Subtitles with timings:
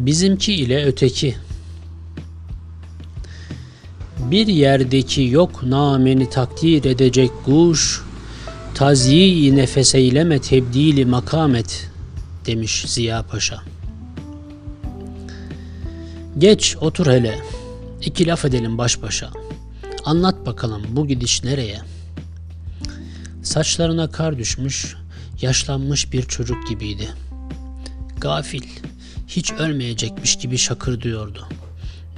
[0.00, 1.36] Bizimki ile öteki.
[4.18, 8.02] Bir yerdeki yok nameni takdir edecek kuş,
[8.74, 11.90] tazyi nefes eyleme tebdili makamet
[12.46, 13.62] demiş Ziya Paşa.
[16.38, 17.38] Geç otur hele.
[18.02, 19.30] İki laf edelim baş başa.
[20.04, 21.80] Anlat bakalım bu gidiş nereye?
[23.42, 24.96] Saçlarına kar düşmüş,
[25.42, 27.08] yaşlanmış bir çocuk gibiydi.
[28.20, 28.62] Gafil,
[29.30, 31.48] hiç ölmeyecekmiş gibi şakır diyordu.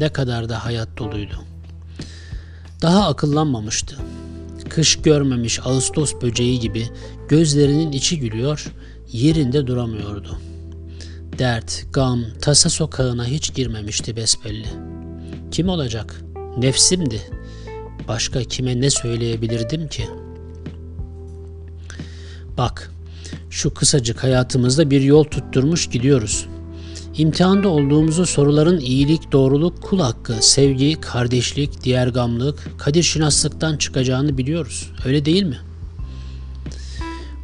[0.00, 1.44] Ne kadar da hayat doluydu.
[2.82, 3.96] Daha akıllanmamıştı.
[4.68, 6.88] Kış görmemiş Ağustos böceği gibi
[7.28, 8.72] gözlerinin içi gülüyor,
[9.12, 10.38] yerinde duramıyordu.
[11.38, 14.68] Dert, gam, tasa sokağına hiç girmemişti besbelli.
[15.50, 16.20] Kim olacak?
[16.58, 17.20] Nefsimdi.
[18.08, 20.08] Başka kime ne söyleyebilirdim ki?
[22.58, 22.92] Bak,
[23.50, 26.46] şu kısacık hayatımızda bir yol tutturmuş gidiyoruz.
[27.18, 34.90] İmtihanda olduğumuzu soruların iyilik, doğruluk, kul hakkı, sevgi, kardeşlik, diğer gamlık, kadir şinaslıktan çıkacağını biliyoruz.
[35.04, 35.58] Öyle değil mi?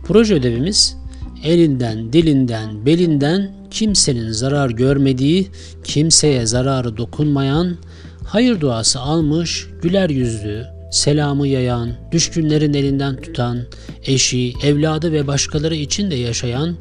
[0.04, 0.96] Proje ödevimiz
[1.44, 5.48] elinden, dilinden, belinden kimsenin zarar görmediği,
[5.84, 7.76] kimseye zararı dokunmayan,
[8.24, 13.58] hayır duası almış, güler yüzlü, selamı yayan, düşkünlerin elinden tutan,
[14.06, 16.76] eşi, evladı ve başkaları için de yaşayan,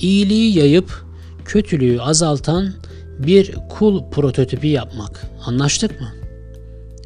[0.00, 1.05] iyiliği yayıp
[1.48, 2.72] kötülüğü azaltan
[3.18, 5.26] bir kul prototipi yapmak.
[5.46, 6.08] Anlaştık mı?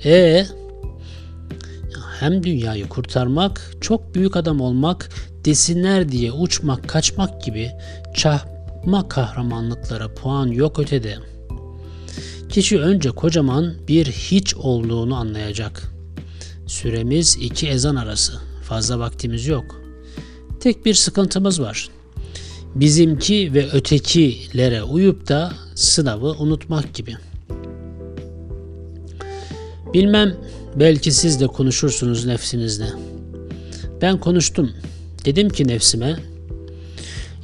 [0.04, 0.46] E
[2.20, 5.08] hem dünyayı kurtarmak, çok büyük adam olmak,
[5.44, 7.70] desinler diye uçmak, kaçmak gibi
[8.14, 11.18] çahma kahramanlıklara puan yok ötede.
[12.48, 15.82] Kişi önce kocaman bir hiç olduğunu anlayacak.
[16.66, 18.32] Süremiz iki ezan arası.
[18.62, 19.80] Fazla vaktimiz yok.
[20.60, 21.88] Tek bir sıkıntımız var.
[22.74, 27.16] Bizimki ve ötekilere uyup da sınavı unutmak gibi.
[29.94, 30.36] Bilmem
[30.76, 32.86] belki siz de konuşursunuz nefsinizle.
[34.02, 34.70] Ben konuştum.
[35.24, 36.16] Dedim ki nefsime,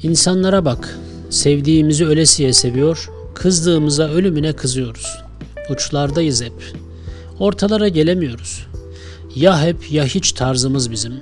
[0.03, 0.99] insanlara bak,
[1.29, 5.17] sevdiğimizi ölesiye seviyor, kızdığımıza ölümüne kızıyoruz.
[5.69, 6.53] Uçlardayız hep.
[7.39, 8.67] Ortalara gelemiyoruz.
[9.35, 11.13] Ya hep ya hiç tarzımız bizim.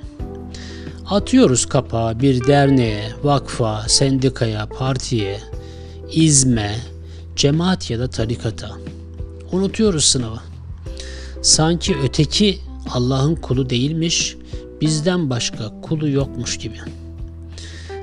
[1.10, 5.40] Atıyoruz kapağı bir derneğe, vakfa, sendikaya, partiye,
[6.12, 6.76] izme,
[7.36, 8.70] cemaat ya da tarikata.
[9.52, 10.38] Unutuyoruz sınavı.
[11.42, 12.58] Sanki öteki
[12.90, 14.36] Allah'ın kulu değilmiş,
[14.80, 16.78] bizden başka kulu yokmuş gibi.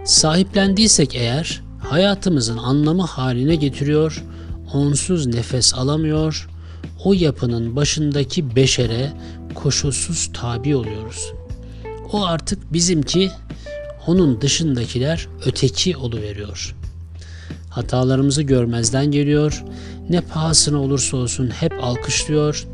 [0.05, 4.23] Sahiplendiysek eğer hayatımızın anlamı haline getiriyor,
[4.73, 6.49] onsuz nefes alamıyor,
[7.03, 9.13] o yapının başındaki beşere
[9.55, 11.33] koşulsuz tabi oluyoruz.
[12.13, 13.31] O artık bizimki,
[14.07, 16.75] onun dışındakiler öteki oluveriyor.
[17.69, 19.63] Hatalarımızı görmezden geliyor,
[20.09, 22.67] ne pahasına olursa olsun hep alkışlıyor,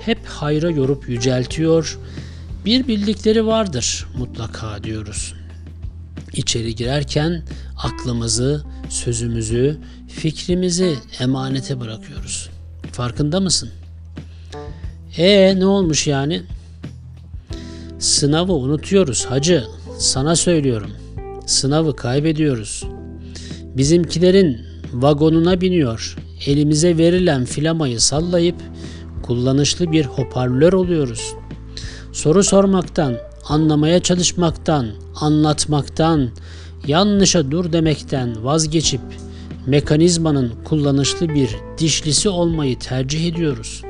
[0.00, 1.98] hep hayra yorup yüceltiyor,
[2.64, 5.34] bir bildikleri vardır mutlaka diyoruz.
[6.32, 7.42] İçeri girerken
[7.76, 12.50] aklımızı, sözümüzü, fikrimizi emanete bırakıyoruz.
[12.92, 13.70] Farkında mısın?
[15.16, 16.42] E ne olmuş yani?
[18.00, 19.64] Sınavı unutuyoruz hacı.
[19.98, 20.90] Sana söylüyorum.
[21.46, 22.84] Sınavı kaybediyoruz.
[23.64, 24.58] Bizimkilerin
[24.92, 26.16] vagonuna biniyor.
[26.46, 28.56] Elimize verilen filamayı sallayıp
[29.22, 31.34] kullanışlı bir hoparlör oluyoruz.
[32.12, 33.16] Soru sormaktan,
[33.48, 36.30] anlamaya çalışmaktan, anlatmaktan,
[36.86, 39.00] yanlışa dur demekten vazgeçip
[39.66, 43.82] mekanizmanın kullanışlı bir dişlisi olmayı tercih ediyoruz.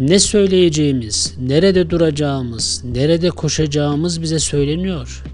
[0.00, 5.24] Ne söyleyeceğimiz, nerede duracağımız, nerede koşacağımız bize söyleniyor.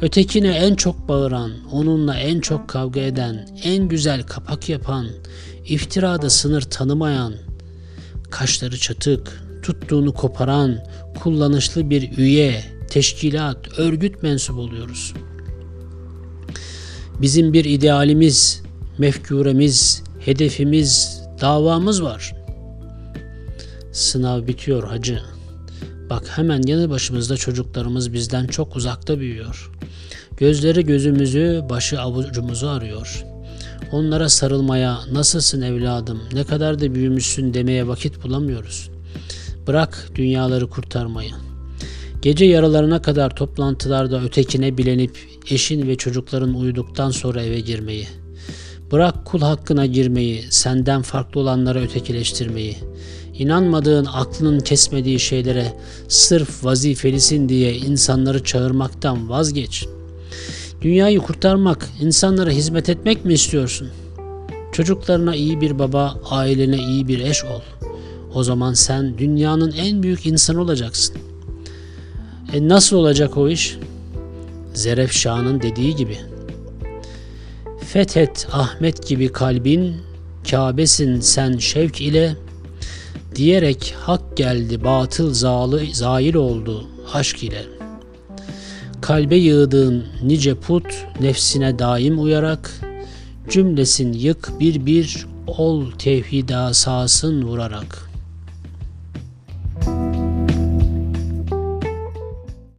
[0.00, 5.06] Ötekine en çok bağıran, onunla en çok kavga eden, en güzel kapak yapan,
[5.66, 7.34] iftirada sınır tanımayan,
[8.30, 10.78] kaşları çatık, tuttuğunu koparan,
[11.20, 15.14] kullanışlı bir üye, teşkilat, örgüt mensup oluyoruz.
[17.22, 18.62] Bizim bir idealimiz,
[18.98, 22.37] mefkuremiz, hedefimiz, davamız var.
[23.98, 25.20] Sınav bitiyor hacı.
[26.10, 29.70] Bak hemen yanı başımızda çocuklarımız bizden çok uzakta büyüyor.
[30.36, 33.24] Gözleri gözümüzü, başı avucumuzu arıyor.
[33.92, 38.90] Onlara sarılmaya, nasılsın evladım, ne kadar da büyümüşsün demeye vakit bulamıyoruz.
[39.66, 41.32] Bırak dünyaları kurtarmayı.
[42.22, 45.18] Gece yaralarına kadar toplantılarda ötekine bilenip
[45.50, 48.08] eşin ve çocukların uyuduktan sonra eve girmeyi.
[48.92, 52.76] Bırak kul hakkına girmeyi, senden farklı olanlara ötekileştirmeyi.
[53.38, 55.72] İnanmadığın, aklının kesmediği şeylere
[56.08, 59.86] sırf vazifelisin diye insanları çağırmaktan vazgeç.
[60.82, 63.88] Dünyayı kurtarmak, insanlara hizmet etmek mi istiyorsun?
[64.72, 67.60] Çocuklarına iyi bir baba, ailene iyi bir eş ol.
[68.34, 71.16] O zaman sen dünyanın en büyük insanı olacaksın.
[72.52, 73.78] E nasıl olacak o iş?
[74.74, 76.18] Zerefşan'ın dediği gibi.
[77.92, 79.96] Fethet Ahmet gibi kalbin,
[80.50, 82.36] Kabe'sin sen şevk ile,
[83.34, 87.64] diyerek hak geldi batıl zalı, zail oldu aşk ile.
[89.00, 92.70] Kalbe yığdığın nice put nefsine daim uyarak,
[93.50, 98.07] cümlesin yık bir bir ol tevhid asasın vurarak.''